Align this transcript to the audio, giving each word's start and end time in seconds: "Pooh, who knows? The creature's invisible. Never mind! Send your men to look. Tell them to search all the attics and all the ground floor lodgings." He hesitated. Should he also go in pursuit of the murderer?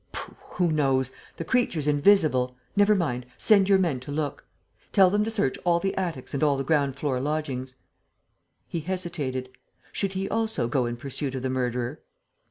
"Pooh, 0.13 0.35
who 0.53 0.71
knows? 0.71 1.11
The 1.37 1.45
creature's 1.45 1.85
invisible. 1.85 2.55
Never 2.75 2.95
mind! 2.95 3.27
Send 3.37 3.69
your 3.69 3.77
men 3.77 3.99
to 3.99 4.11
look. 4.11 4.43
Tell 4.91 5.11
them 5.11 5.23
to 5.25 5.29
search 5.29 5.59
all 5.63 5.79
the 5.79 5.95
attics 5.95 6.33
and 6.33 6.41
all 6.41 6.57
the 6.57 6.63
ground 6.63 6.95
floor 6.95 7.19
lodgings." 7.19 7.75
He 8.67 8.79
hesitated. 8.79 9.49
Should 9.91 10.13
he 10.13 10.27
also 10.27 10.67
go 10.67 10.87
in 10.87 10.97
pursuit 10.97 11.35
of 11.35 11.43
the 11.43 11.51
murderer? 11.51 12.01